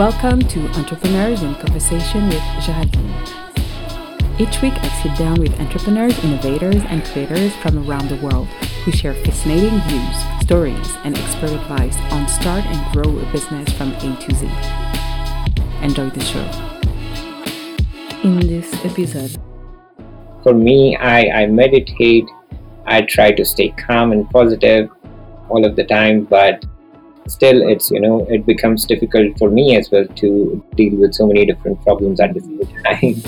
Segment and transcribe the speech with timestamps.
[0.00, 3.12] Welcome to Entrepreneurs in Conversation with Geraldine.
[4.38, 8.46] Each week, I sit down with entrepreneurs, innovators, and creators from around the world
[8.82, 13.92] who share fascinating views, stories, and expert advice on start and grow a business from
[13.92, 14.48] A to Z.
[15.82, 16.48] Enjoy the show.
[18.24, 19.36] In this episode,
[20.42, 22.24] for me, I, I meditate,
[22.86, 24.88] I try to stay calm and positive
[25.50, 26.64] all of the time, but
[27.30, 31.26] still it's you know it becomes difficult for me as well to deal with so
[31.26, 33.22] many different problems at the same time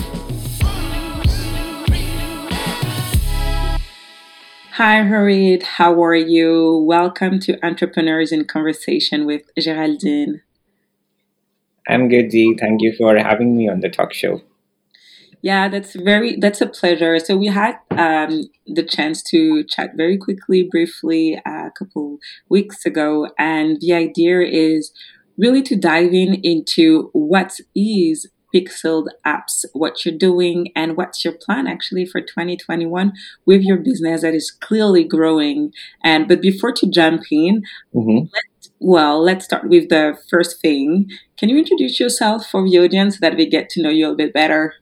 [4.77, 5.61] Hi, Harit.
[5.77, 6.83] How are you?
[6.83, 10.41] Welcome to Entrepreneurs in Conversation with Geraldine.
[11.87, 12.57] I'm good, G.
[12.59, 14.41] Thank you for having me on the talk show.
[15.43, 17.19] Yeah, that's very that's a pleasure.
[17.19, 23.27] So we had um, the chance to chat very quickly, briefly, a couple weeks ago,
[23.37, 24.93] and the idea is
[25.37, 31.33] really to dive in into what is Pixel Labs, what you're doing, and what's your
[31.33, 33.11] plan actually for 2021
[33.45, 35.73] with your business that is clearly growing.
[36.05, 38.27] And but before to jump in, mm-hmm.
[38.31, 41.09] let, well, let's start with the first thing.
[41.37, 44.15] Can you introduce yourself for the audience so that we get to know you a
[44.15, 44.75] bit better?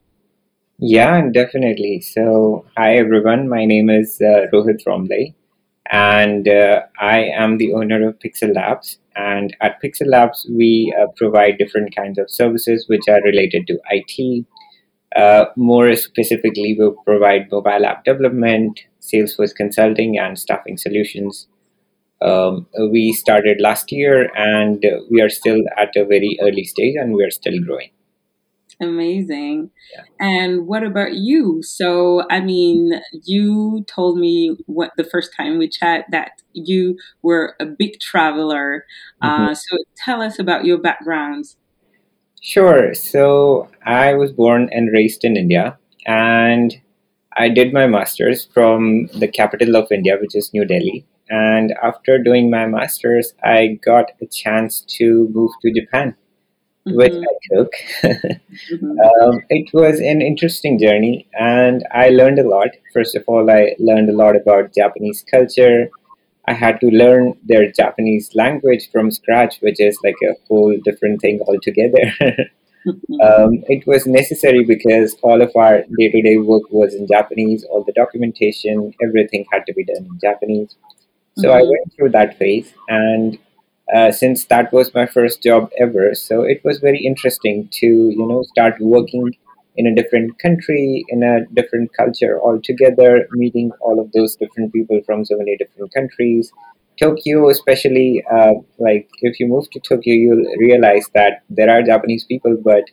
[0.83, 2.01] Yeah, definitely.
[2.01, 3.47] So, hi everyone.
[3.47, 5.35] My name is uh, Rohit Romley,
[5.91, 8.97] and uh, I am the owner of Pixel Labs.
[9.15, 13.79] And at Pixel Labs, we uh, provide different kinds of services which are related to
[13.91, 14.45] IT.
[15.15, 21.47] Uh, more specifically, we provide mobile app development, Salesforce consulting, and staffing solutions.
[22.23, 27.13] Um, we started last year and we are still at a very early stage and
[27.13, 27.91] we are still growing.
[28.81, 29.69] Amazing.
[29.93, 30.03] Yeah.
[30.19, 31.61] And what about you?
[31.61, 37.55] So, I mean, you told me what the first time we chat that you were
[37.59, 38.85] a big traveler.
[39.23, 39.43] Mm-hmm.
[39.43, 41.57] Uh, so, tell us about your backgrounds.
[42.41, 42.95] Sure.
[42.95, 46.75] So, I was born and raised in India, and
[47.37, 51.05] I did my master's from the capital of India, which is New Delhi.
[51.29, 56.15] And after doing my master's, I got a chance to move to Japan
[56.87, 56.97] mm-hmm.
[56.97, 57.71] which I took.
[58.03, 58.99] mm-hmm.
[59.23, 62.69] um, it was an interesting journey, and I learned a lot.
[62.93, 65.89] First of all, I learned a lot about Japanese culture.
[66.47, 71.21] I had to learn their Japanese language from scratch, which is like a whole different
[71.21, 72.11] thing altogether.
[72.83, 73.21] Mm-hmm.
[73.21, 77.63] um, it was necessary because all of our day to day work was in Japanese,
[77.65, 80.75] all the documentation, everything had to be done in Japanese.
[81.37, 81.59] So mm-hmm.
[81.59, 83.37] I went through that phase, and
[83.93, 86.15] uh, since that was my first job ever.
[86.15, 89.35] So it was very interesting to you know start working
[89.77, 95.01] in a different country, in a different culture altogether, meeting all of those different people
[95.05, 96.51] from so many different countries.
[96.99, 102.25] Tokyo, especially, uh, like if you move to Tokyo, you'll realize that there are Japanese
[102.25, 102.83] people, but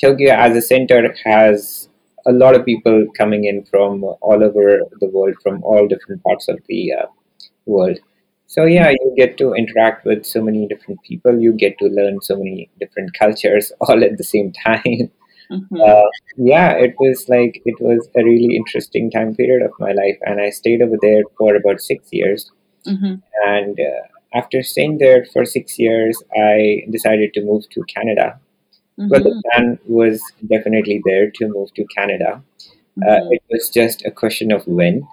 [0.00, 1.88] Tokyo as a center has
[2.26, 6.48] a lot of people coming in from all over the world, from all different parts
[6.48, 7.06] of the uh,
[7.64, 7.98] world.
[8.46, 11.38] So yeah, you get to interact with so many different people.
[11.38, 15.10] You get to learn so many different cultures all at the same time.
[15.50, 15.80] Mm-hmm.
[15.80, 20.18] Uh, yeah, it was like it was a really interesting time period of my life,
[20.22, 22.50] and I stayed over there for about six years.
[22.86, 23.14] Mm-hmm.
[23.46, 28.40] And uh, after staying there for six years, I decided to move to Canada.
[28.98, 29.08] Mm-hmm.
[29.08, 32.42] But the plan was definitely there to move to Canada.
[33.02, 33.32] Uh, mm-hmm.
[33.32, 35.06] it was just a question of when.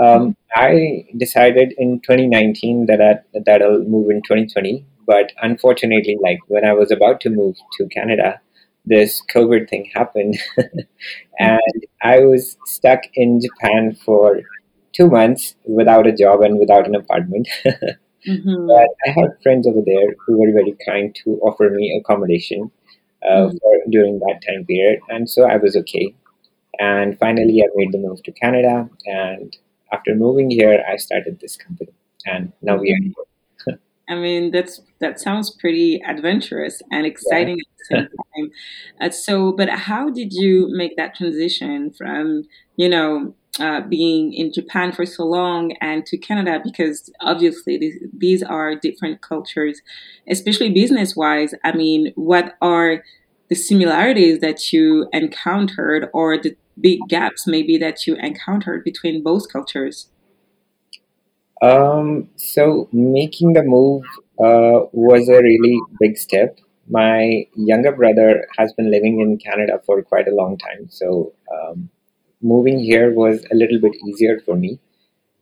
[0.00, 6.38] Um, I decided in 2019 that I, that I'll move in 2020, but unfortunately, like
[6.48, 8.40] when I was about to move to Canada,
[8.84, 10.38] this COVID thing happened,
[11.38, 14.40] and I was stuck in Japan for
[14.92, 17.48] two months without a job and without an apartment.
[17.64, 18.66] mm-hmm.
[18.66, 22.70] But I had friends over there who were very kind to offer me accommodation
[23.22, 23.56] uh, mm-hmm.
[23.58, 26.14] for, during that time period, and so I was okay.
[26.78, 29.56] And finally, I made the move to Canada, and
[29.92, 31.92] after moving here, I started this company,
[32.26, 33.78] and now we are here.
[34.08, 37.98] I mean, that's that sounds pretty adventurous and exciting yeah.
[37.98, 38.50] at the same time.
[39.00, 42.44] Uh, so, but how did you make that transition from,
[42.76, 46.60] you know, uh, being in Japan for so long and to Canada?
[46.62, 49.80] Because obviously these, these are different cultures,
[50.28, 51.54] especially business wise.
[51.64, 53.02] I mean, what are
[53.48, 59.52] the similarities that you encountered or the big gaps maybe that you encountered between both
[59.52, 60.08] cultures?
[61.62, 64.02] Um, so making the move
[64.38, 66.58] uh, was a really big step.
[66.88, 71.88] My younger brother has been living in Canada for quite a long time, so um,
[72.42, 74.80] moving here was a little bit easier for me.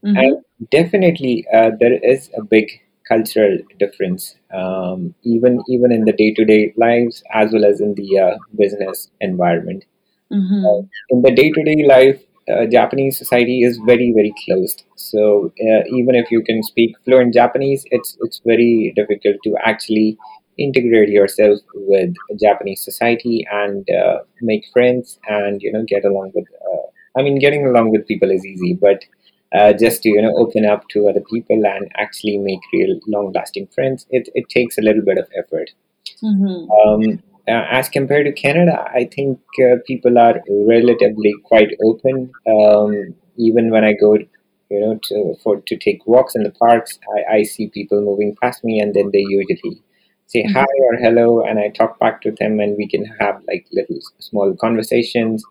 [0.05, 0.17] Mm-hmm.
[0.17, 2.69] And definitely, uh, there is a big
[3.09, 7.94] cultural difference, um, even even in the day to day lives as well as in
[7.94, 9.85] the uh, business environment.
[10.32, 10.65] Mm-hmm.
[10.65, 14.85] Uh, in the day to day life, uh, Japanese society is very very closed.
[14.97, 20.19] So uh, even if you can speak fluent Japanese, it's it's very difficult to actually
[20.59, 26.47] integrate yourself with Japanese society and uh, make friends and you know get along with.
[26.73, 26.87] Uh,
[27.19, 29.05] I mean, getting along with people is easy, but
[29.53, 33.33] uh, just to you know open up to other people and actually make real long
[33.33, 35.71] lasting friends, it it takes a little bit of effort.
[36.23, 36.71] Mm-hmm.
[36.71, 42.35] Um, uh, as compared to Canada, I think uh, people are relatively quite open.
[42.47, 46.99] Um, even when I go, you know, to for to take walks in the parks,
[47.17, 49.83] I, I see people moving past me, and then they usually
[50.27, 50.55] say Mhm.
[50.55, 53.99] hi or hello, and I talk back to them, and we can have like little
[54.19, 55.47] small conversations.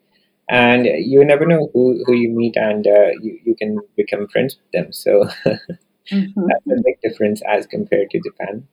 [0.49, 4.57] And you never know who, who you meet, and uh, you, you can become friends
[4.57, 4.91] with them.
[4.91, 5.29] So
[6.11, 6.49] Mm-hmm.
[6.49, 8.67] that's a big difference as compared to Japan.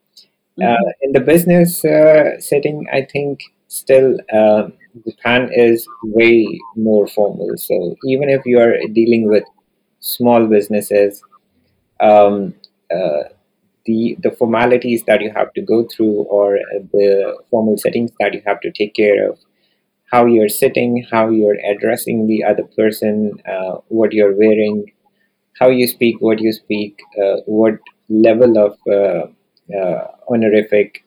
[0.58, 0.72] Mm-hmm.
[0.72, 4.68] Uh, in the business uh, setting, I think still uh,
[5.06, 7.50] Japan is way more formal.
[7.56, 9.44] So even if you are dealing with
[10.00, 11.22] small businesses,
[12.00, 12.54] um,
[12.90, 13.24] uh,
[13.84, 16.58] the the formalities that you have to go through, or
[16.92, 19.38] the formal settings that you have to take care of,
[20.10, 24.92] how you're sitting, how you're addressing the other person, uh, what you're wearing,
[25.60, 27.78] how you speak, what you speak, uh, what
[28.08, 28.78] level of
[29.74, 31.04] uh, honorific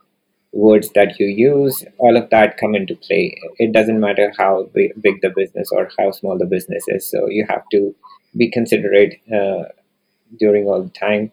[0.52, 3.38] words that you use, all of that come into play.
[3.58, 7.10] It doesn't matter how big, the business or how small the business is.
[7.10, 7.96] So you have to
[8.36, 9.66] be considerate uh,
[10.40, 11.32] during all the time.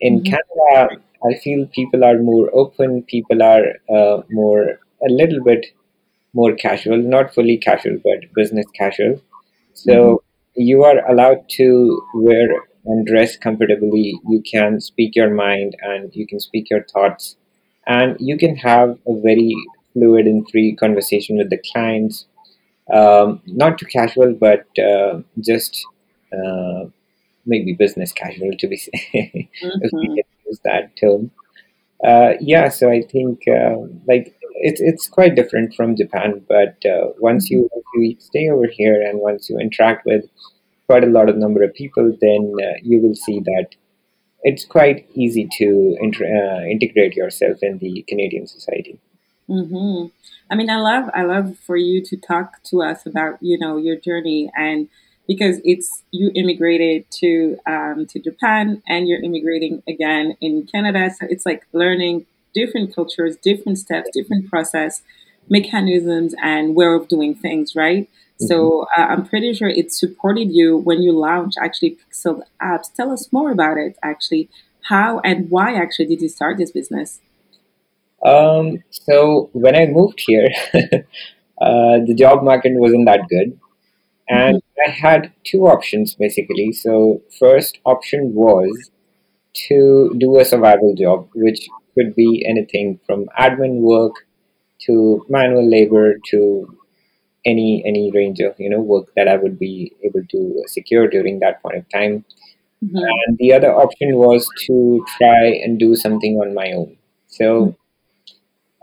[0.00, 0.24] In Mhm.
[0.24, 3.02] Canada, I feel people are more open.
[3.02, 4.62] People are uh, more
[5.08, 5.66] a little bit
[6.34, 9.20] more casual, not fully casual, but business casual.
[9.74, 10.22] So
[10.54, 12.48] you are allowed to wear
[12.86, 14.20] and dress comfortably.
[14.28, 17.36] You can speak your mind and you can speak your thoughts,
[17.86, 19.54] and you can have a very
[19.92, 22.26] fluid and free conversation with the clients.
[22.92, 25.88] Um, not too casual, but uh, just
[26.32, 26.84] uh,
[27.46, 30.14] maybe business casual to be if we Mhm.
[30.16, 31.30] can use that term.
[32.04, 34.34] Uh, yeah, so I think um like
[34.68, 39.00] it's it's quite different from Japan, but uh, once you once you stay over here
[39.02, 40.24] and once you interact with
[40.86, 43.68] quite a lot of number of people, then uh, you will see that
[44.42, 48.98] it's quite easy to inter- uh, integrate yourself in the Canadian society.
[49.46, 50.06] hmm
[50.50, 53.78] I mean, I love, I love for you to talk to us about, you know,
[53.78, 54.88] your journey and
[55.26, 61.26] because it's you immigrated to um, to Japan and you're immigrating again in Canada, so
[61.30, 65.02] it's like learning different cultures, different steps, different process,
[65.48, 68.08] mechanisms, and way of doing things, right?
[68.40, 68.46] Mhm.
[68.48, 72.88] So uh, I'm pretty sure it supported you when you launched actually Pixel Labs.
[72.90, 74.48] Tell us more about it, actually.
[74.88, 77.20] How and why actually did you start this business?
[78.24, 83.58] Um, so when I moved here, uh, the job market wasn't that good,
[84.28, 86.72] and I had two options basically.
[86.72, 88.90] So first option was
[89.68, 94.26] to do a survival job, which could be anything from admin work
[94.86, 96.76] to manual labor to
[97.46, 101.40] any any range of you know work that I would be able to secure during
[101.40, 102.24] that point of time.
[102.82, 106.96] hmm And the other option was to try and do something on my own.
[107.28, 107.76] So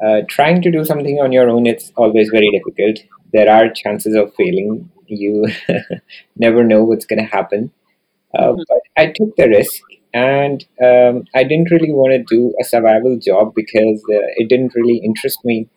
[0.05, 2.99] uh, trying to do something on your own, it's always very difficult.
[3.33, 4.89] There are chances of failing.
[5.05, 5.47] You
[6.35, 7.71] never know what's going to happen.
[8.37, 9.81] Uh, hmm but I took the risk,
[10.13, 14.73] and um, I didn't really want to do a survival job because uh, it didn't
[14.75, 15.69] really interest me.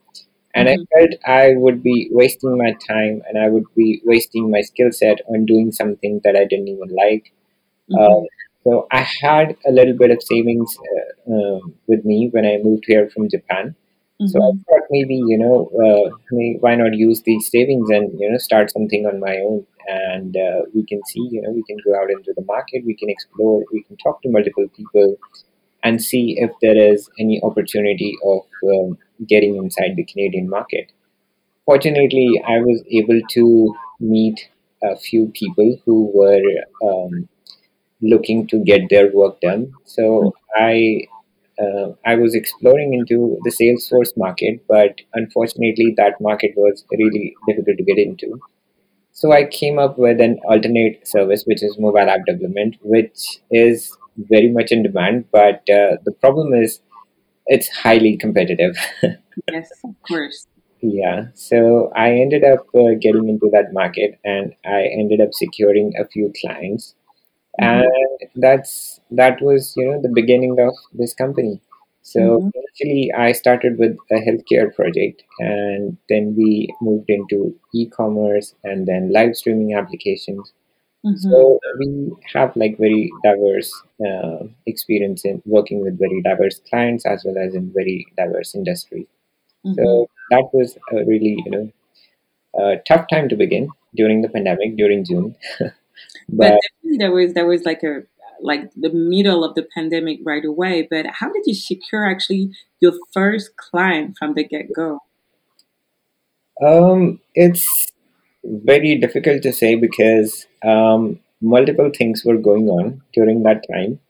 [0.55, 4.51] And I hmm felt I would be wasting my time and I would be wasting
[4.51, 7.33] my skill set on doing something that I didn't even like.
[7.95, 8.25] Uh, hmm
[8.65, 10.79] so I had a little bit of savings
[11.29, 13.75] uh, um, with me when I moved here from Japan.
[14.25, 16.11] So I hmm thought maybe you know uh,
[16.61, 20.63] why not use these savings and you know start something on my own, and uh,
[20.75, 23.65] we can see you know we can go out into the market, we can explore,
[23.73, 25.17] we can talk to multiple people,
[25.83, 30.92] and see if there is any opportunity of um, getting inside the Canadian market.
[31.64, 34.49] Fortunately, I was able to meet
[34.83, 36.42] a few people who were
[36.85, 37.28] um,
[38.02, 39.73] looking to get their work done.
[39.85, 41.06] So I
[41.59, 47.78] uh, I was exploring into the Salesforce market, but unfortunately, that market was really difficult
[47.78, 48.40] to get into.
[49.12, 53.97] So I came up with an alternate service, which is mobile app development, which is
[54.16, 55.26] very much in demand.
[55.30, 56.80] But uh, the problem is
[57.47, 58.77] it's highly competitive.
[59.51, 60.47] Yes, of course.
[60.81, 61.27] yeah.
[61.35, 66.07] So I ended up uh, getting into that market, and I ended up securing a
[66.07, 66.95] few clients
[67.61, 67.83] Mhm.
[67.83, 71.61] and that's that was you know the beginning of this company
[72.03, 72.51] so Mhm.
[72.61, 76.51] initially i started with a healthcare project and then we
[76.89, 77.39] moved into
[77.75, 80.53] e-commerce and then live streaming applications
[81.05, 81.19] Mhm.
[81.19, 83.71] so we have like very diverse
[84.09, 89.07] uh, experience in working with very diverse clients as well as in very diverse industries
[89.67, 89.75] Mhm.
[89.77, 91.67] so that was a really you know
[92.59, 95.37] uh, tough time to begin during the pandemic during june
[96.29, 98.03] But but there was there was like a
[98.41, 100.87] like the middle of the pandemic right away.
[100.91, 105.01] But how did you secure actually your first client from the get go?
[106.65, 107.67] Um, it's
[108.45, 114.00] very difficult to say because um, multiple things were going on during that time.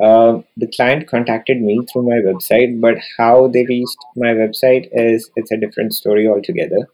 [0.00, 5.30] Uh, the client contacted me through my website, but how they reached my website is
[5.36, 6.88] it's a different story altogether.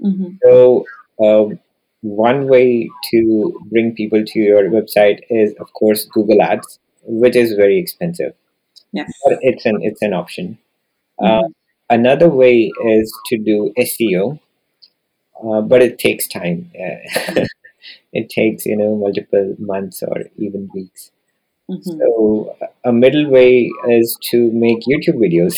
[0.00, 0.84] hmm So,
[1.24, 1.58] um,
[2.02, 7.52] one way to bring people to your website is, of course, Google Ads, which is
[7.54, 8.34] very expensive,
[8.92, 9.12] Yes.
[9.24, 10.58] but it's an it's an option.
[11.22, 11.52] Uh, hmm
[11.90, 14.38] another way is to do SEO,
[15.44, 16.70] uh, but it takes time.
[18.12, 21.10] It takes you know multiple months or even weeks.
[21.68, 25.56] hmm So a middle way is to make YouTube videos.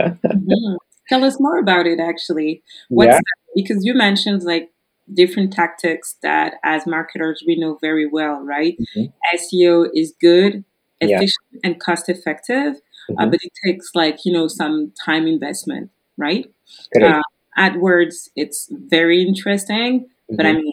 [0.32, 0.76] hmm
[1.08, 2.62] Tell us more about it actually.
[2.94, 3.18] What's yeah.
[3.18, 3.36] that?
[3.54, 4.70] Because you mentioned like
[5.12, 8.78] different tactics that as marketers we know very well, right?
[8.94, 10.64] hmm SEO is good,
[11.00, 11.18] Yeah.
[11.18, 12.76] efficient, and cost effective,
[13.18, 16.46] uh, hmm but it takes like you know some time investment, right?
[16.92, 17.18] Correct.
[17.18, 17.22] Uh,
[17.58, 20.72] AdWords, it's very interesting, but I hmm mean,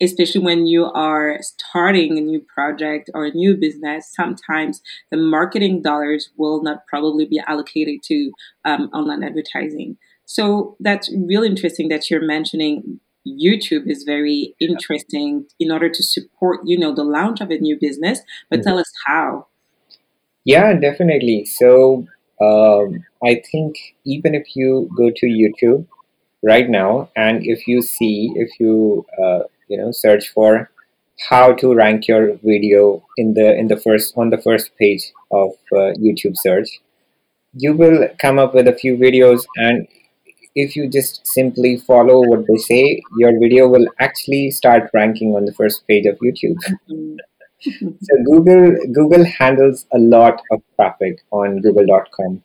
[0.00, 5.82] especially when you are starting a new project or a new business, sometimes the marketing
[5.82, 8.32] dollars will not probably be allocated to
[8.64, 9.96] um, online advertising.
[10.24, 16.60] So that's really interesting that you're mentioning YouTube is very interesting in order to support,
[16.64, 18.20] you know, the launch of a new business.
[18.50, 19.46] But hmm tell us how.
[20.44, 21.44] Yeah, definitely.
[21.44, 22.06] So
[22.40, 25.86] um, I think even if you go to YouTube
[26.42, 30.70] right now, and if you see, if you uh, you know search for
[31.28, 35.50] how to rank your video in the in the first on the first page of
[35.72, 36.68] uh, YouTube search,
[37.54, 39.86] you will come up with a few videos, and
[40.54, 45.44] if you just simply follow what they say, your video will actually start ranking on
[45.44, 46.56] the first page of YouTube.
[46.90, 47.18] Mhm.
[48.02, 52.42] So Google Google handles a lot of traffic on Google.com.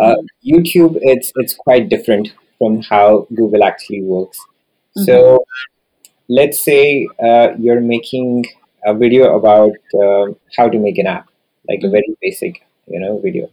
[0.00, 0.26] Uh, Mhm.
[0.52, 4.38] YouTube, it's it's quite different from how Google actually works.
[4.98, 5.04] Mhm.
[5.06, 5.44] So
[6.38, 8.44] let's say uh, you're making
[8.90, 9.74] a video about
[10.04, 11.26] um how to make an app,
[11.70, 11.96] like a Mhm.
[11.96, 12.54] very basic,
[12.94, 13.46] you know, video.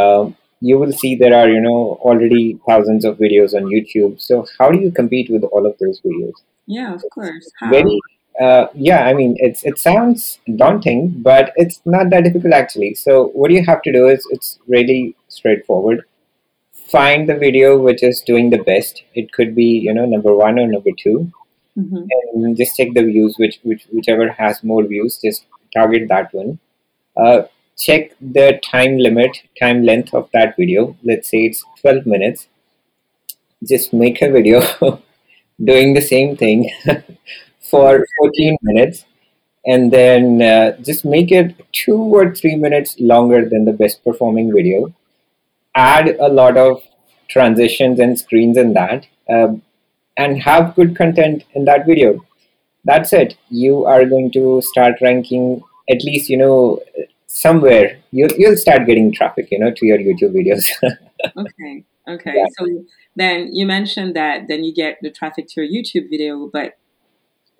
[0.00, 4.20] Um, you will see there are, you know, already thousands of videos on YouTube.
[4.28, 6.38] So how do you compete with all of those videos?
[6.66, 7.46] Yeah, of course.
[7.60, 7.70] How?
[7.76, 7.98] very,
[8.40, 9.00] uh, yeah.
[9.10, 11.00] I mean, it's it sounds daunting,
[11.30, 12.94] but it's not that difficult actually.
[12.94, 16.04] So what you have to do is it's really straightforward.
[16.96, 19.04] Find the video which is doing the best.
[19.14, 21.30] It could be, you know, number one or number two,
[21.88, 25.18] hmm and just take the views which which whichever has more views.
[25.18, 26.58] Just target that one.
[27.16, 27.42] Uh,
[27.76, 30.96] check the time limit, time length of that video.
[31.02, 32.48] Let's say it's 12 minutes.
[33.68, 34.60] Just make a video
[35.64, 36.70] doing the same thing
[37.60, 39.04] for 14 minutes
[39.66, 44.52] and then uh, just make it two or three minutes longer than the best performing
[44.52, 44.94] video.
[45.74, 46.82] Add a lot of
[47.28, 49.62] transitions and screens in that um,
[50.16, 52.24] and have good content in that video.
[52.84, 53.36] That's it.
[53.50, 56.80] You are going to start ranking at least, you know,
[57.26, 57.98] somewhere.
[58.10, 60.66] You'll, you'll start getting traffic, you know, to your YouTube videos.
[61.36, 61.84] Okay.
[62.08, 62.32] Okay.
[62.34, 62.46] yeah.
[62.58, 66.78] So then you mentioned that then you get the traffic to your YouTube video, but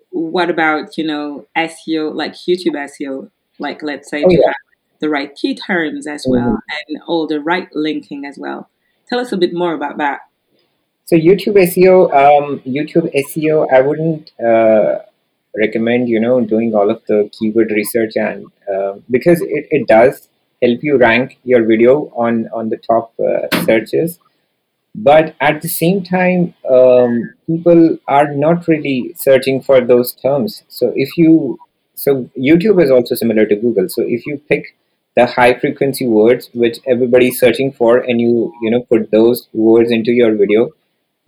[0.09, 3.29] what about, you know, SEO, like YouTube SEO?
[3.59, 4.47] Like, let's say Oh, yeah.
[4.47, 4.55] have
[4.99, 6.31] the right key terms as Mhm.
[6.31, 8.69] well and all the right linking as well.
[9.07, 10.21] Tell us a bit more about that.
[11.11, 14.99] So YouTube SEO, um, YouTube SEO, I wouldn't uh,
[15.53, 20.29] recommend you know doing all of the keyword research and uh, because it, it does
[20.61, 24.19] help you rank your video on on the top uh, searches,
[24.95, 30.63] but at the same time, um, people are not really searching for those terms.
[30.69, 31.59] So if you
[31.93, 33.89] so YouTube is also similar to Google.
[33.89, 34.77] So if you pick
[35.17, 39.91] the high frequency words which everybody's searching for and you you know put those words
[39.91, 40.69] into your video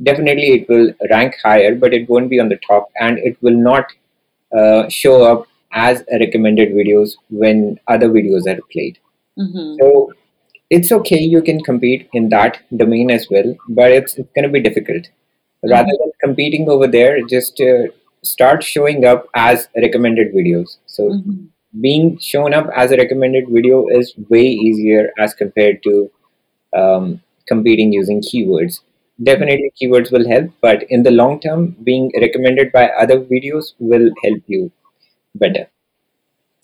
[0.01, 3.55] definitely it will rank higher, but it won't be on the top and it will
[3.55, 3.85] not
[4.57, 8.97] uh, show up as recommended videos when other videos are played.
[9.37, 10.13] hmm So
[10.69, 14.49] it's okay, you can compete in that domain as well, but it's, it's going to
[14.51, 15.09] be difficult.
[15.63, 17.87] Rather hmm than competing over there, just uh,
[18.23, 20.77] start showing up as recommended videos.
[20.87, 21.45] So hmm
[21.81, 26.11] being shown up as a recommended video is way easier as compared to
[26.75, 28.79] um, competing using keywords.
[29.23, 34.11] Definitely, keywords will help, but in the long term, being recommended by other videos will
[34.23, 34.71] help you
[35.35, 35.67] better.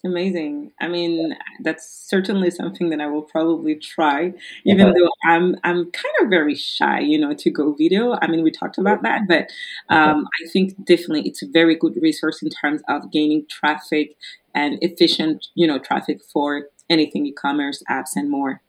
[0.05, 0.71] Amazing.
[0.79, 4.31] I mean, that's certainly something that I will probably try,
[4.65, 4.93] even Uh-huh.
[4.97, 8.15] though I'm I'm kind of very shy, you know, to go video.
[8.21, 9.51] I mean, we talked about that, but
[9.89, 10.11] Uh-huh.
[10.11, 14.15] um, I think definitely it's a very good resource in terms of gaining traffic
[14.55, 18.61] and efficient, you know, traffic for anything e-commerce apps and more.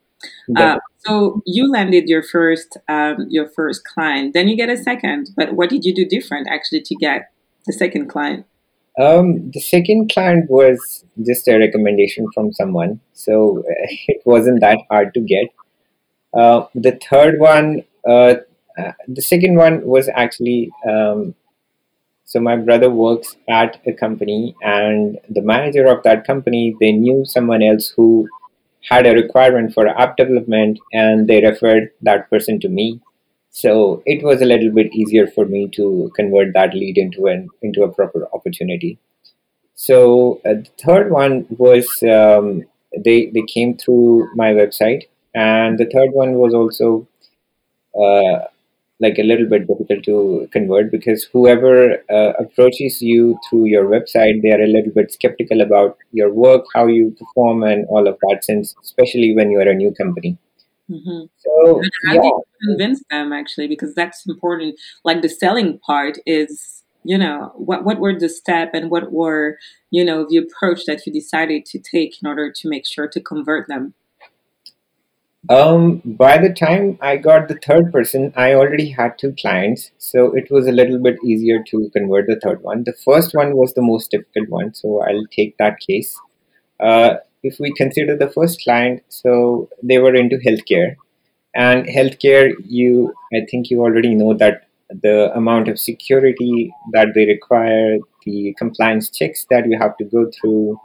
[0.56, 5.30] Uh, so you landed your first um, your first client, then you get a second.
[5.36, 7.30] But what did you do different actually to get
[7.66, 8.46] the second client?
[9.00, 13.62] Um, the second client was just a recommendation from someone, so
[14.08, 15.48] it wasn't that hard to get.
[16.34, 18.34] Uh, the third one, uh,
[18.78, 21.34] uh, the second one was actually um,
[22.30, 27.24] so my brother works at a company, and the manager of that company they knew
[27.24, 28.28] someone else who
[28.88, 33.00] had a requirement for app development, and they referred that person to me.
[33.50, 37.48] So it was a little bit easier for me to convert that lead into an
[37.62, 38.98] into a proper opportunity.
[39.74, 42.64] So uh, the third one was um,
[42.96, 47.08] they they came through my website, and the third one was also
[47.94, 48.46] uh,
[49.00, 54.42] like a little bit difficult to convert because whoever uh, approaches you through your website,
[54.42, 58.18] they are a little bit skeptical about your work, how you perform, and all of
[58.20, 58.44] that.
[58.44, 60.38] Since especially when you are a new company.
[60.88, 63.68] hmm So how yeah, do you convince them actually?
[63.68, 64.78] Because that's important.
[65.04, 69.58] Like the selling part is, you know, what what were the step and what were,
[69.90, 73.20] you know, the approach that you decided to take in order to make sure to
[73.20, 73.94] convert them?
[75.48, 80.34] Um, by the time I got the third person, I already had two clients, so
[80.36, 82.84] it was a little bit easier to convert the third one.
[82.84, 86.14] The first one was the most difficult one, so I'll take that case.
[86.78, 90.96] Uh, if we consider the first client, so they were into healthcare,
[91.54, 97.24] and healthcare, you, I think you already know that the amount of security that they
[97.24, 100.78] require, the compliance checks that you have to go through,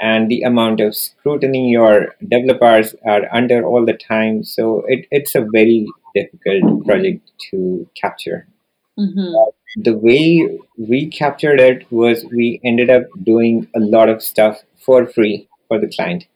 [0.00, 4.44] and the amount of scrutiny your developers are under all the time.
[4.44, 8.46] So it, it's a very difficult project to capture.
[8.98, 9.82] Mm-hmm.
[9.82, 15.06] The way we captured it was we ended up doing a lot of stuff for
[15.06, 16.26] free for the client.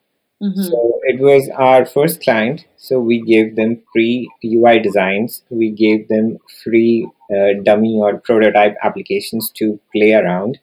[0.42, 0.62] Mm-hmm.
[0.62, 2.66] So it was our first client.
[2.76, 5.42] So we gave them free UI designs.
[5.50, 10.58] We gave them free uh, dummy or prototype applications to play around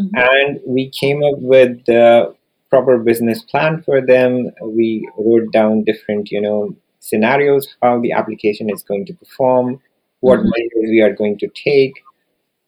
[0.00, 0.16] Mm-hmm.
[0.16, 2.34] and we came up with the
[2.70, 4.50] proper business plan for them.
[4.62, 9.80] We wrote down different you know scenarios how the application is going to perform
[10.20, 10.50] what Mm-hmm.
[10.50, 12.04] measures we are going to take.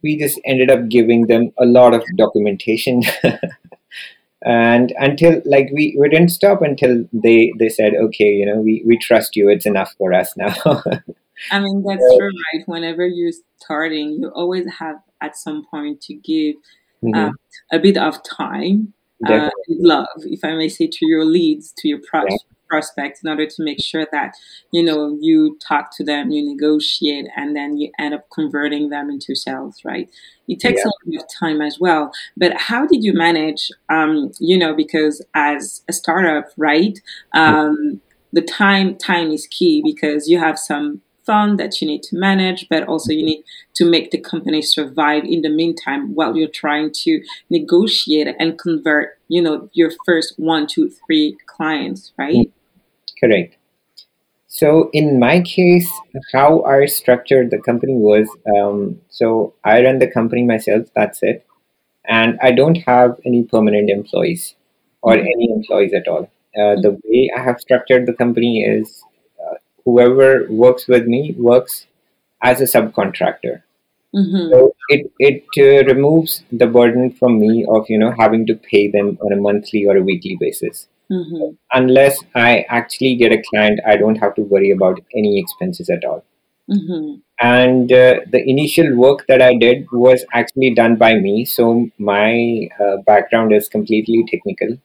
[0.02, 3.02] We just ended up giving them a lot of documentation.
[4.44, 8.82] And until like we, we didn't stop until they they said okay you know we,
[8.84, 9.48] we trust you.
[9.48, 10.54] It's enough for us now.
[11.50, 12.68] I mean, that's so, true, right?
[12.68, 16.56] Whenever you're starting, you always have at some point to give
[17.14, 17.32] uh, mhm,
[17.72, 18.92] a bit of time,
[19.28, 22.36] uh, love, if I may say, to your leads, to your yeah
[22.72, 24.32] prospects, in order to make sure that
[24.72, 29.10] you know you talk to them, you negotiate, and then you end up converting them
[29.10, 30.08] into sales, right?
[30.48, 32.12] It takes yeah a bit of time as well.
[32.36, 33.70] But how did you manage?
[33.90, 36.98] Um, you know, because as a startup, right?
[37.34, 38.00] Um,
[38.32, 42.68] the time time is key because you have some fund that you need to manage,
[42.68, 46.90] but also you need to make the company survive in the meantime while you're trying
[46.92, 52.52] to negotiate and convert, you know, your first one, two, three clients, right?
[53.20, 53.56] Correct
[54.48, 55.90] So in my case,
[56.32, 60.88] how I structured the company was um, so I run the company myself.
[60.94, 61.46] That's it,
[62.04, 64.54] and I don't have any permanent employees
[65.02, 66.24] or any employees at all.
[66.54, 69.02] Uh, the way I have structured the company is
[69.84, 71.86] whoever works with me works
[72.42, 73.62] as a subcontractor.
[74.14, 74.50] Mm-hmm.
[74.50, 78.90] So it it uh, removes the burden from me of you know having to pay
[78.90, 81.56] them on a monthly or a weekly basis Mm-hmm.
[81.72, 86.04] unless I actually get a client, I don't have to worry about any expenses at
[86.06, 86.24] all.
[86.70, 87.16] Mm-hmm.
[87.38, 91.44] And uh, the initial work that I did was actually done by me.
[91.44, 94.78] So my uh, background is completely technical.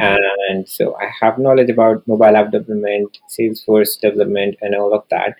[0.00, 0.50] Mm-hmm.
[0.50, 5.36] And so I have knowledge about mobile app development, Salesforce development, and all of that.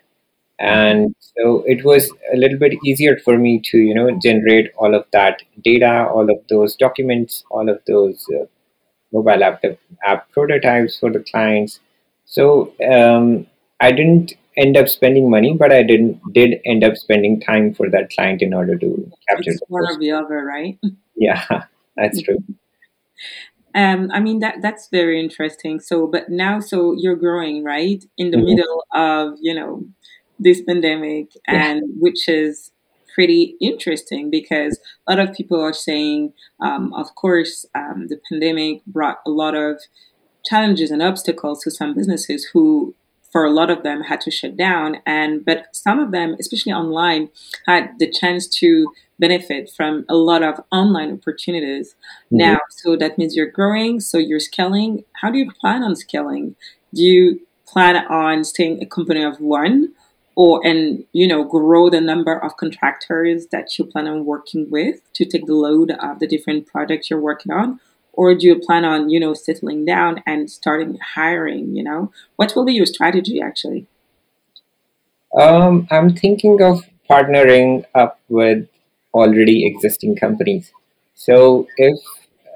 [0.59, 4.95] And so it was a little bit easier for me to, you know, generate all
[4.95, 8.47] of that data, all of those documents, all of those uh,
[9.13, 9.63] mobile app,
[10.05, 11.81] app prototypes for the clients.
[12.25, 13.47] So um,
[13.81, 17.91] I didn't end up spending money, but I didn't did end up spending time for
[17.91, 19.51] that client in order to capture.
[19.51, 20.79] It's one or the other, right?
[21.19, 21.43] Yeah,
[21.97, 22.39] that's true.
[23.77, 25.81] Um, I mean that that's very interesting.
[25.81, 28.47] So, but now, so you're growing, right, in the mm-hmm.
[28.47, 29.85] middle of you know
[30.39, 32.73] this pandemic, and which is
[33.15, 38.85] pretty interesting because a lot of people are saying, um, of course, um, the pandemic
[38.87, 39.81] brought a lot of
[40.45, 42.95] challenges and obstacles to some businesses who
[43.37, 46.73] for a lot of them had to shut down and but some of them especially
[46.73, 47.29] online
[47.67, 51.97] had the chance to benefit from a lot of online opportunities.
[52.33, 52.39] Mm-hmm.
[52.39, 55.05] now so that means you're growing so you're scaling.
[55.21, 56.57] How do you plan on scaling?
[56.95, 59.93] Do you plan on staying a company of one
[60.35, 64.97] or and you know grow the number of contractors that you plan on working with
[65.13, 67.81] to take the load of the different projects you're working on
[68.17, 72.13] or do you plan on you know settling down and starting hiring you know?
[72.37, 73.87] What will be your strategy actually?
[75.39, 78.67] Um, i'm thinking of partnering up with
[79.15, 80.73] already existing companies.
[81.15, 81.99] So if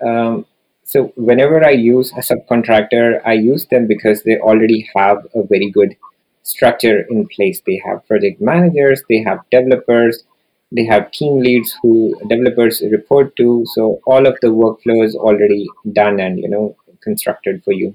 [0.03, 0.47] um,
[0.85, 5.71] so whenever i use a subcontractor i use them because they already have a very
[5.71, 5.97] good
[6.43, 7.61] structure in place.
[7.67, 10.25] They have project managers they have developers
[10.73, 15.67] they have team leads who developers report to so all of the workflow is already
[15.93, 17.95] done and you know constructed for you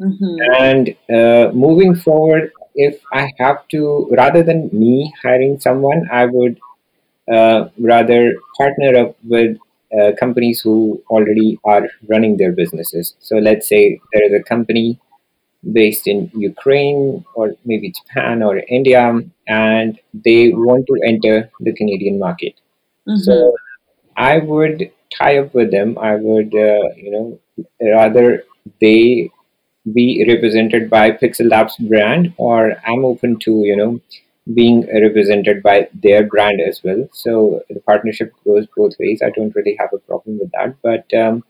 [0.00, 0.36] mm-hmm.
[0.58, 6.58] and uh, moving forward if i have to rather than me hiring someone i would
[7.32, 9.56] uh, rather partner up with
[9.98, 14.98] uh, companies who already are running their businesses so let's say there is a company
[15.72, 22.18] based in Ukraine or maybe Japan or India, and they want to enter the Canadian
[22.18, 22.54] market.
[23.08, 23.18] Mm-hmm.
[23.18, 23.54] So
[24.16, 25.98] I would tie up with them.
[25.98, 27.38] I would, uh, you know,
[27.80, 28.44] rather
[28.80, 29.30] they
[29.92, 34.00] be represented by Pixel Labs brand, or I'm open to, you know,
[34.52, 37.08] being represented by their brand as well.
[37.12, 39.22] So the partnership goes both ways.
[39.22, 40.76] I don't really have a problem with that.
[40.82, 41.44] But um,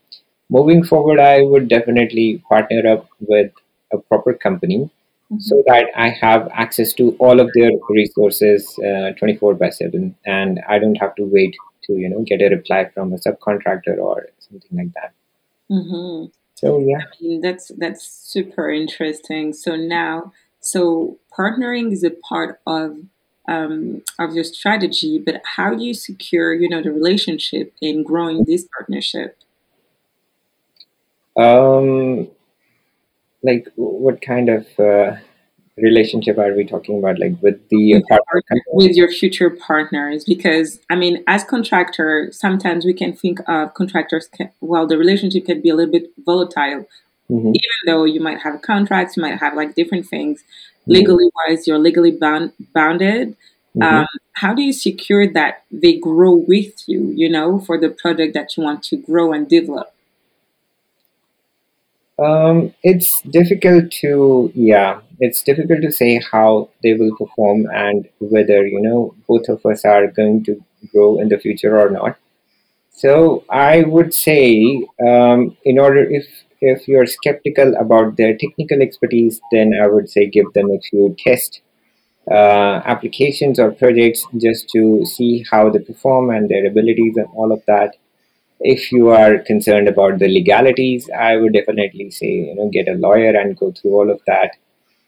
[0.48, 3.52] moving forward, I would definitely partner up with
[3.94, 5.38] a proper company mm-hmm.
[5.38, 10.60] so that I have access to all of their resources uh, 24 by 7 and
[10.68, 14.28] I don't have to wait to you know get a reply from a subcontractor or
[14.38, 15.12] something like that.
[15.70, 16.30] Mm-hmm.
[16.54, 19.52] So yeah, I mean, that's that's super interesting.
[19.52, 22.96] So now, so partnering is a part of
[23.46, 28.44] um, of your strategy, but how do you secure you know the relationship in growing
[28.44, 29.38] this partnership?
[31.36, 32.28] Um,
[33.44, 35.16] like what kind of uh,
[35.76, 40.94] relationship are we talking about like with the partner with your future partners because i
[40.94, 45.68] mean as contractor sometimes we can think of contractors can, well the relationship can be
[45.68, 46.86] a little bit volatile
[47.28, 47.48] mm-hmm.
[47.48, 50.92] even though you might have contracts you might have like different things mm-hmm.
[50.92, 53.36] legally wise you're legally bound bounded
[53.76, 53.82] mm-hmm.
[53.82, 58.32] um, how do you secure that they grow with you you know for the project
[58.32, 59.92] that you want to grow and develop
[62.18, 68.66] um, it's difficult to, yeah, it's difficult to say how they will perform and whether,
[68.66, 72.16] you know, both of us are going to grow in the future or not.
[72.90, 76.26] So I would say, um, in order, if
[76.60, 81.14] if you're skeptical about their technical expertise, then I would say give them a few
[81.18, 81.60] test
[82.30, 87.52] uh, applications or projects just to see how they perform and their abilities and all
[87.52, 87.96] of that
[88.64, 92.94] if you are concerned about the legalities, I would definitely say you know get a
[92.94, 94.56] lawyer and go through all of that.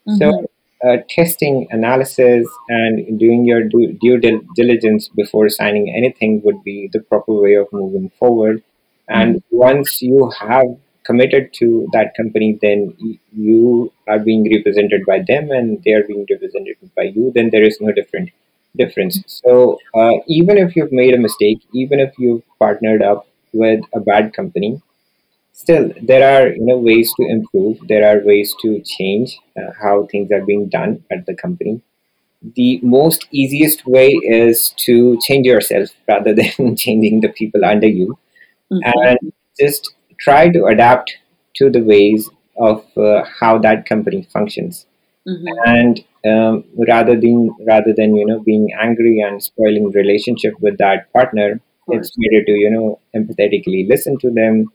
[0.06, 0.18] Mm-hmm.
[0.18, 0.46] So
[0.84, 4.20] uh, testing, analysis, and doing your due, due,
[4.54, 8.62] diligence before signing anything would be the proper way of moving forward.
[9.08, 9.56] And mm-hmm.
[9.56, 10.66] once you have
[11.04, 12.94] committed to that company, then
[13.32, 17.32] you are being represented by them, and they are being represented by you.
[17.34, 18.30] Then there is no different
[18.76, 19.22] difference.
[19.26, 24.00] So uh, even if you've made a mistake, even if you've partnered up with a
[24.00, 24.82] bad company.
[25.52, 27.78] Still there are you know ways to improve.
[27.88, 31.80] There are ways to change uh, how things are being done at the company.
[32.54, 38.18] The most easiest way is to change yourself rather than changing the people under you.
[38.72, 38.98] Mm-hmm.
[38.98, 41.18] and just try to adapt
[41.54, 42.28] to the ways
[42.58, 44.86] of uh, how that company functions.
[45.28, 45.46] Mm-hmm.
[45.64, 51.12] and um, rather than rather than you know being angry and spoiling relationship with that
[51.12, 54.66] partner it's better to you know empathetically listen to them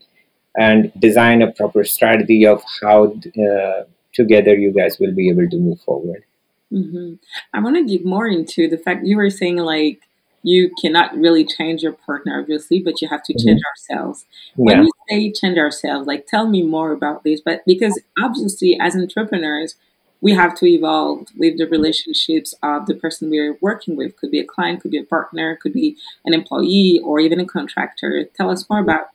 [0.58, 5.58] and design a proper strategy of how uh, together you guys will be able to
[5.58, 6.24] move forward
[6.71, 7.13] mm-hmm.
[7.54, 10.02] i want to dig more into the fact you were saying like
[10.43, 13.95] you cannot really change your partner obviously but you have to change mm-hmm.
[13.95, 14.84] ourselves when yeah.
[14.84, 19.76] you say change ourselves like tell me more about this but because obviously as entrepreneurs
[20.21, 24.15] we have to evolve with the relationships of the person we're working with.
[24.17, 27.45] Could be a client, could be a partner, could be an employee, or even a
[27.45, 28.25] contractor.
[28.36, 29.07] Tell us more about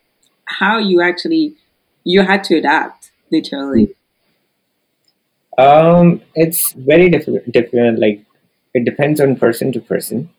[0.47, 1.55] how you actually
[2.05, 3.95] you had to adapt, literally.
[5.59, 7.51] Um, it's very different.
[7.53, 8.25] Different, like
[8.75, 10.31] it depends on person to person.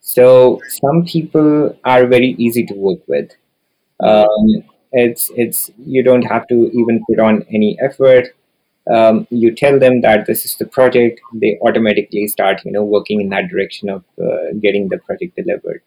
[0.00, 3.32] So some people are very easy to work with.
[4.00, 8.34] Um, it's it's you don't have to even put on any effort
[8.88, 13.20] um, you tell them that this is the project, they automatically start, you know, working
[13.20, 15.82] in that direction of uh, getting the project delivered.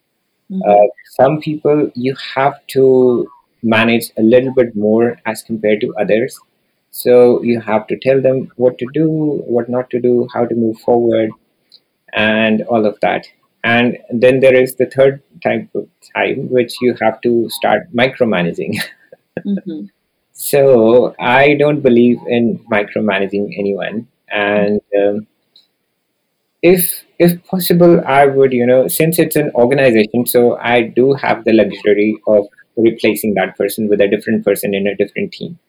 [0.51, 0.62] Mm-hmm.
[0.69, 3.27] Uh, some people you have to
[3.63, 6.38] manage a little bit more as compared to others.
[6.91, 9.10] So you have to tell them what to do,
[9.47, 11.32] what not to do, how to move forward,
[12.13, 13.25] and all of that.
[13.63, 18.75] And then there is the third type of time, which you have to start micromanaging.
[19.39, 19.86] mm-hmm.
[20.33, 25.27] So I don't believe in micromanaging anyone, and um,
[26.61, 31.43] if if possible, I would you know since it's an organization, so I do have
[31.43, 35.59] the luxury of replacing that person with a different person in a different team.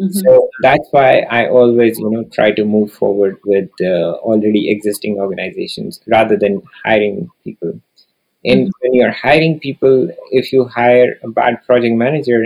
[0.00, 0.18] Mm-hmm.
[0.18, 5.18] So that's why I always, you know, try to move forward with uh, already existing
[5.18, 7.80] organizations rather than hiring people.
[8.44, 8.70] And mm-hmm.
[8.80, 12.44] when you're hiring people, if you hire a bad project manager,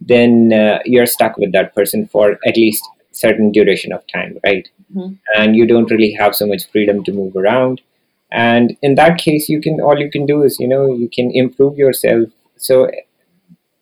[0.00, 4.68] then uh, you're stuck with that person for at least certain duration of time right?
[4.94, 5.14] Mm-hmm.
[5.34, 7.82] and you don't really have so much freedom to move around.
[8.30, 11.30] And in that case you can all you can do is you know you can
[11.32, 12.28] improve yourself.
[12.56, 12.90] So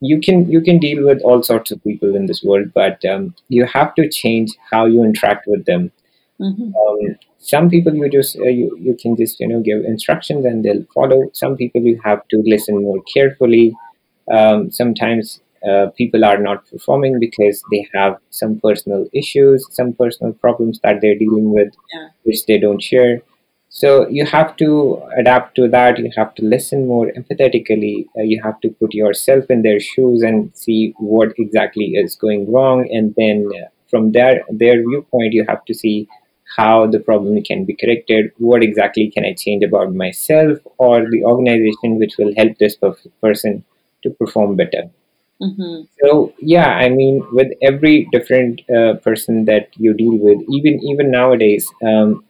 [0.01, 3.35] you can you can deal with all sorts of people in this world but um,
[3.49, 5.93] you have to change how you interact with them.
[6.41, 6.75] Mm-hmm.
[6.75, 10.65] um, some people you just uh, you, you can just you know give instructions and
[10.65, 11.31] they'll follow.
[11.33, 13.75] Some people you have to listen more carefully.
[14.31, 20.33] Um, sometimes uh, people are not performing because they have some personal issues, some personal
[20.33, 22.09] problems that they're dealing with, yeah.
[22.25, 23.23] which they don't share.
[23.69, 25.99] So you have to adapt to that.
[25.99, 28.07] You have to listen more empathetically.
[28.17, 32.51] Uh, you have to put yourself in their shoes and see what exactly is going
[32.51, 36.09] wrong, and then uh, from their their viewpoint, you have to see
[36.57, 38.31] how the problem can be corrected.
[38.39, 42.77] What exactly can I change about myself or the organization, which will help this
[43.21, 43.65] person
[44.07, 44.85] to perform better.
[45.41, 45.83] Mm-hmm.
[46.01, 51.11] So yeah, I mean, with every different uh, person that you deal with, even even
[51.11, 52.25] nowadays, um,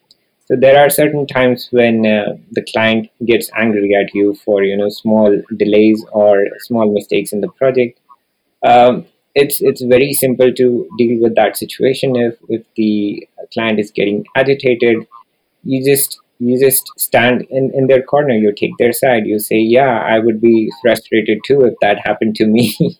[0.47, 4.77] so there are certain times when uh, the client gets angry at you for you
[4.77, 8.01] know small delays or small mistakes in the project.
[8.64, 12.16] Um, it's it's very simple to deal with that situation.
[12.16, 15.07] If if the client is getting agitated,
[15.62, 19.57] you just you just stand in, in their corner you take their side you say
[19.57, 22.77] yeah i would be frustrated too if that happened to me.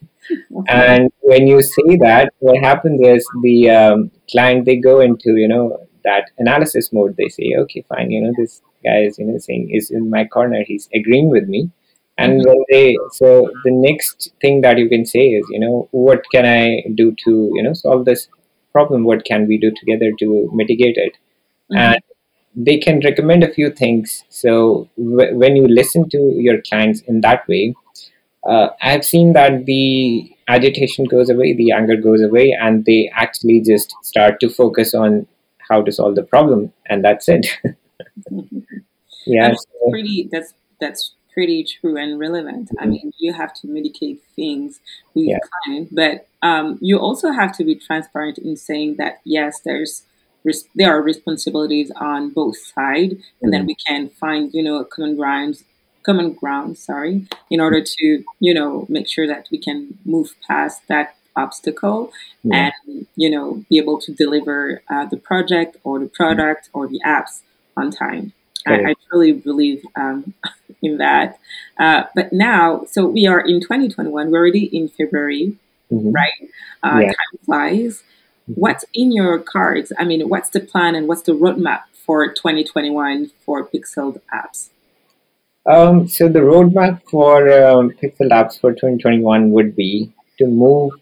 [0.69, 5.49] And when you say that what happens is the um, client they go into you
[5.49, 7.17] know that analysis mode.
[7.17, 10.25] They say okay fine you know this guy is you know saying is in my
[10.25, 11.71] corner he's agreeing with me.
[12.19, 12.49] And mm-hmm.
[12.49, 16.47] when they so the next thing that you can say is you know what can
[16.47, 18.29] i do to you know solve this
[18.73, 19.05] problem?
[19.05, 21.13] What can we do together to mitigate it?
[21.73, 21.79] Mm-hmm.
[21.79, 22.03] and
[22.57, 24.25] they can recommend a few things.
[24.31, 27.75] So w- when you listen to your clients in that way,
[28.49, 33.61] uh, I've seen that the agitation goes away, the anger goes away, and they actually
[33.61, 35.27] just start to focus on
[35.69, 37.47] how to solve the problem, and that's it.
[39.27, 40.29] yeah, that's pretty.
[40.31, 42.69] That's that's pretty true and relevant.
[42.69, 42.83] Mm-hmm.
[42.83, 44.81] I mean, you have to mitigate things
[45.13, 45.39] with yeah.
[45.65, 50.03] client, but um, you also have to be transparent in saying that yes, there's
[50.47, 53.67] res- there are responsibilities on both sides, and then mm-hmm.
[53.67, 55.65] we can find you know common grounds
[56.07, 60.81] common ground sorry in order to you know make sure that we can move past
[60.87, 62.13] that obstacle
[62.45, 62.71] yeah.
[62.87, 67.01] and you know be able to deliver uh, the project or the product or the
[67.05, 67.43] apps
[67.77, 68.33] on time
[68.69, 70.35] I, I, truly believe um,
[70.83, 71.39] in that
[71.79, 75.57] uh, but now so we are in 2021 we're already in february
[75.93, 76.13] mm-hmm.
[76.13, 76.41] right
[76.85, 77.09] uh, yeah.
[77.09, 78.03] time flies
[78.47, 79.93] What's in your cards?
[79.99, 84.71] I mean, what's the plan and what's the roadmap for 2021 for Pixel Labs?
[85.67, 90.93] Um, so the roadmap for um, Pixel Labs for 2021 would be to move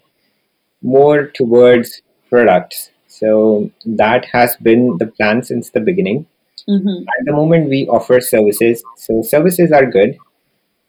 [0.83, 2.91] more towards products.
[3.09, 6.27] So that has been the plan since the beginning.
[6.69, 7.03] Mm-hmm.
[7.03, 8.83] At the moment, we offer services.
[8.97, 10.17] So services are good,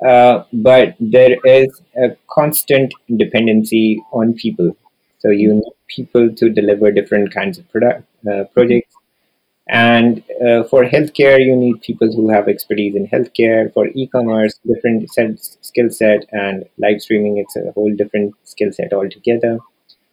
[0.05, 4.77] uh, but there is a constant dependency on people.
[5.25, 8.93] So you need people to deliver different kinds of product uh, projects.
[9.67, 13.73] And uh, for healthcare, you need people who have expertise in healthcare.
[13.73, 18.93] For e-commerce, different set, skill set, and live streaming, it's a whole different skill set
[18.93, 19.57] altogether.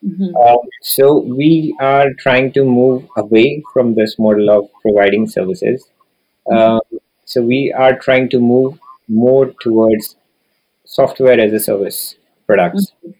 [0.03, 0.35] Mm-hmm.
[0.35, 5.91] Um, so we are trying to move away from this model of providing services.
[6.51, 6.81] Um,
[7.27, 10.17] so we are trying to move more towards
[10.87, 12.93] software as a service products.
[13.05, 13.11] Mm-hmm.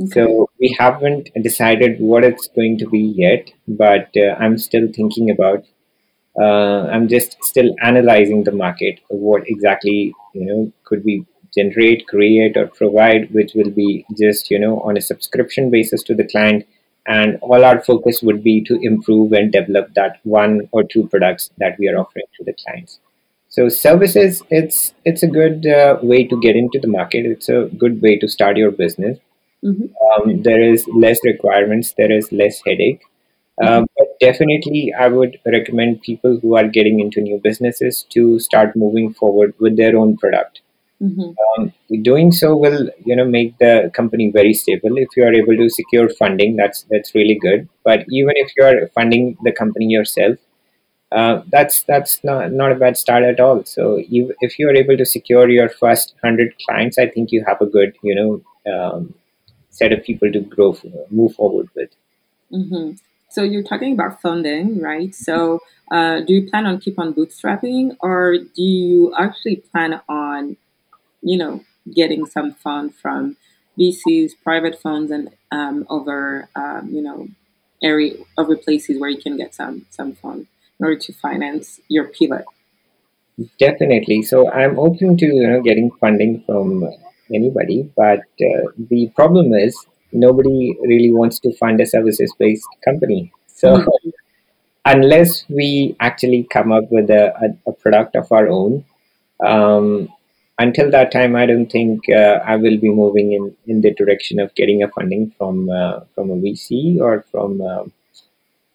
[0.00, 0.12] Okay.
[0.12, 5.30] So we haven't decided what it's going to be yet, but uh, I'm still thinking
[5.30, 5.64] about.
[6.40, 9.00] Uh, I'm just still analyzing the market.
[9.08, 14.58] What exactly you know could we generate, create, or provide, which will be just you
[14.58, 16.64] know on a subscription basis to the client,
[17.06, 21.50] and all our focus would be to improve and develop that one or two products
[21.58, 22.98] that we are offering to the clients.
[23.50, 27.30] So services, it's it's a good uh, way to get into the market.
[27.36, 29.18] It's a good way to start your business
[29.64, 29.86] Mm-hmm.
[30.06, 33.02] Um, there is less requirements, there is less headache.
[33.62, 38.74] Um, but definitely, I would recommend people who are getting into new businesses to start
[38.74, 40.60] moving forward with their own product.
[41.00, 41.62] Mm-hmm.
[41.62, 41.72] Um,
[42.02, 44.96] doing so will, you know, make the company very stable.
[44.96, 47.68] If you are able to secure funding, that's that's really good.
[47.84, 50.38] But even if you are funding the company yourself,
[51.12, 53.64] uh, that's that's not not a bad start at all.
[53.64, 57.44] So you, if you are able to secure your first hundred clients, I think you
[57.46, 59.14] have a good, you know, um,
[59.74, 60.76] set of people to grow,
[61.10, 61.90] move forward with.
[62.52, 62.92] Mm-hmm.
[63.28, 65.12] So you're talking about funding, right?
[65.12, 65.58] So
[65.90, 70.56] uh, do you plan on keep on bootstrapping, or do you actually plan on,
[71.20, 73.36] you know, getting some fund from
[73.78, 77.28] VCs, private funds, and um, other, um, you know,
[77.82, 80.46] area other places where you can get some some fund
[80.78, 82.44] in order to finance your pivot?
[83.58, 84.22] Definitely.
[84.22, 86.88] So I'm open to you know getting funding from
[87.32, 87.90] anybody.
[87.96, 89.76] But uh, the problem is
[90.12, 93.32] nobody really wants to fund a services based company.
[93.46, 94.10] So mm-hmm.
[94.84, 98.84] unless we actually come up with a, a, a product of our own,
[99.44, 100.08] um,
[100.58, 104.38] until that time, I don't think uh, I will be moving in, in the direction
[104.38, 107.84] of getting a funding from uh, from a VC or from uh,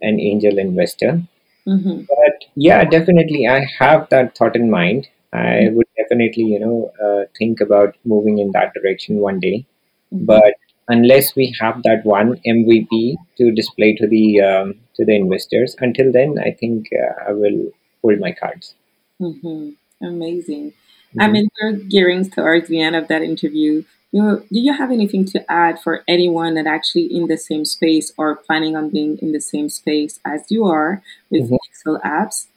[0.01, 1.21] an angel investor.
[1.65, 2.01] Mm-hmm.
[2.01, 5.07] But yeah, definitely, I have that thought in mind.
[5.31, 5.75] I mm-hmm.
[5.75, 9.65] would definitely, you know, uh, think about moving in that direction one day.
[10.13, 10.25] Mm-hmm.
[10.25, 10.55] But
[10.87, 16.11] unless we have that one MVP to display to the um, to the investors, until
[16.11, 18.75] then, I think uh, I will hold my cards.
[19.21, 19.69] Mm-hmm.
[20.05, 20.71] Amazing.
[20.71, 21.21] Mm-hmm.
[21.21, 23.83] I mean, we're gearing towards the end of that interview.
[24.11, 27.63] You know, do you have anything to add for anyone that actually in the same
[27.63, 31.55] space or planning on being in the same space as you are with mm-hmm.
[31.55, 32.47] Pixel Labs?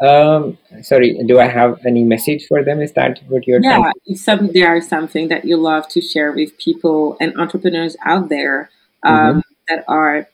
[0.00, 2.80] Um, sorry, do I have any message for them?
[2.80, 3.60] Is that what you're?
[3.60, 7.96] Yeah, if some there are something that you love to share with people and entrepreneurs
[8.04, 8.70] out there
[9.02, 9.40] um, mm-hmm.
[9.68, 10.28] that are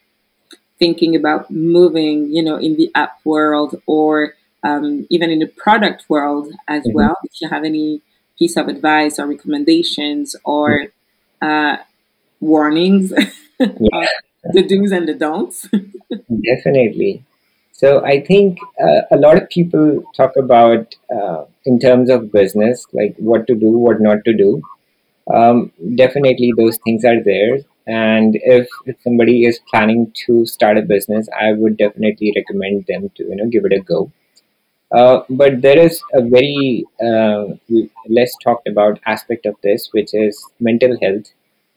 [0.78, 6.04] thinking about moving, you know, in the app world or um, even in the product
[6.08, 6.96] world as mm-hmm.
[6.96, 7.16] well.
[7.24, 8.02] If you have any
[8.38, 10.88] piece of advice or recommendations or
[11.42, 11.46] mm-hmm.
[11.46, 11.76] uh,
[12.40, 13.12] warnings,
[13.58, 14.06] yeah.
[14.52, 15.68] the do's and the don'ts.
[16.52, 17.24] Definitely.
[17.76, 22.86] So I think uh, a lot of people talk about uh, in terms of business,
[22.92, 24.62] like what to do, what not to do.
[25.32, 27.58] Um, definitely, those things are there.
[27.86, 33.10] And if, if somebody is planning to start a business, I would definitely recommend them
[33.16, 34.12] to you know give it a go.
[34.92, 37.46] Uh, but there is a very uh,
[38.08, 41.32] less talked about aspect of this, which is mental health.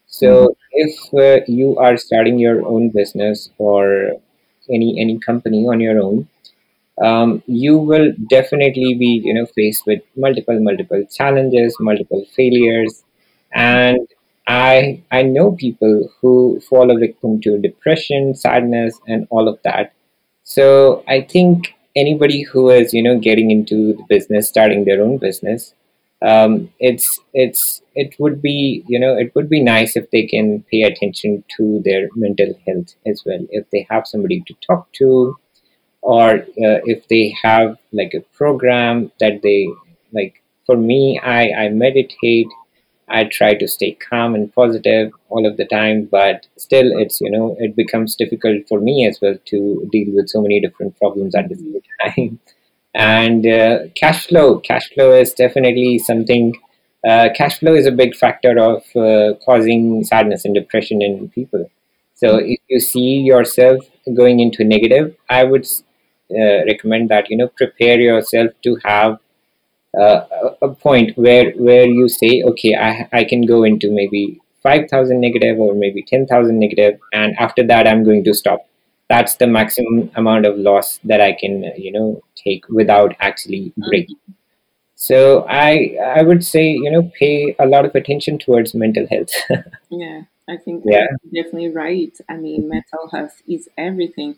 [0.06, 0.54] So mm-hmm.
[0.74, 4.12] if uh, you are starting your own business or
[4.72, 6.28] any any company on your own,
[7.04, 13.04] um, you will definitely be you know faced with multiple multiple challenges, multiple failures,
[13.54, 14.08] and
[14.48, 19.94] I I know people who fall a victim to depression, sadness, and all of that.
[20.44, 25.18] So I think anybody who is you know getting into the business, starting their own
[25.18, 25.74] business,
[26.22, 30.64] um, it's it's it would be you know it would be nice if they can
[30.72, 33.46] pay attention to their mental health as well.
[33.50, 35.38] If they have somebody to talk to
[36.02, 39.68] or uh, if they have like a program that they
[40.14, 42.48] like for me i i meditate
[43.10, 47.32] i try to stay calm and positive all of the time but still it's you
[47.32, 51.36] know it becomes difficult for me as well to deal with so many different problems
[51.36, 52.40] at the same time
[52.94, 54.60] and uh, cash flow.
[54.60, 56.54] Cash flow is definitely something
[57.08, 61.70] uh, cash flow is a big factor of uh, causing sadness and depression in people.
[62.16, 62.52] So mm-hmm.
[62.52, 65.66] if you see yourself going into negative i would
[66.32, 69.20] uh, recommend that you know prepare yourself to have
[70.00, 70.22] uh,
[70.62, 75.60] a point where where you say okay i, I can go into maybe 5000 negative
[75.60, 78.68] or maybe 10000 negative and after that i'm going to stop
[79.10, 84.18] that's the maximum amount of loss that I can, you know, take without actually breaking.
[84.96, 89.32] So I I would say you know pay a lot of attention towards mental health.
[89.90, 92.16] Yeah, I think yeah, you're definitely right.
[92.30, 94.38] I mean, mental health is everything.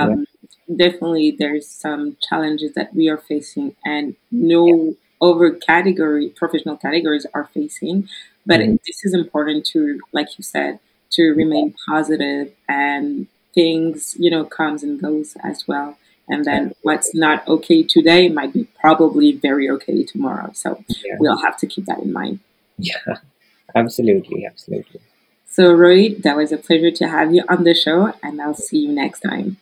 [0.00, 0.26] yeah, Um,
[0.74, 4.74] definitely, there's some challenges that we are facing, and yeah.
[4.74, 8.08] no over category professional categories are facing.
[8.46, 8.78] But Mhm.
[8.86, 10.78] this is important to, like you said,
[11.12, 13.26] to remain positive, and
[13.56, 15.98] things you know comes and goes as well.
[16.28, 20.50] And then what's not okay today might be probably very okay tomorrow.
[20.54, 22.40] So Yeah, we'll have to keep that in mind.
[22.78, 23.18] yeah,
[23.74, 25.00] absolutely, absolutely.
[25.48, 28.78] So, Roy, that was a pleasure to have you on the show, and I'll see
[28.86, 29.56] you next time.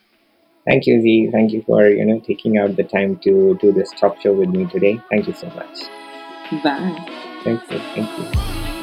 [0.66, 1.28] Thank you, Z.
[1.30, 4.48] Thank you for you know taking out the time to do this talk show with
[4.48, 5.00] me today.
[5.10, 5.76] Thank you so much.
[6.64, 6.96] Bye.
[7.44, 7.78] Thank you.
[7.94, 8.73] Thank you.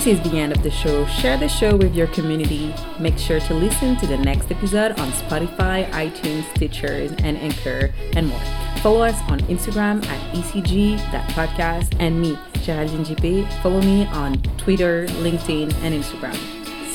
[0.00, 1.04] This is the end of the show.
[1.04, 2.74] Share the show with your community.
[2.98, 8.28] Make sure to listen to the next episode on Spotify, iTunes, Stitchers, and Anchor, and
[8.28, 8.40] more.
[8.78, 13.62] Follow us on Instagram at ecg.podcast and me, Geraldine GP.
[13.62, 16.34] Follow me on Twitter, LinkedIn, and Instagram.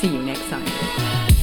[0.00, 1.35] See you next time.